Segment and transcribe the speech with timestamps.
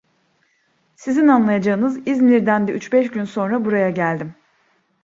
[0.95, 4.35] Sizin anlayacağınız İzmir'den de üç beş gün sonra buraya geldim.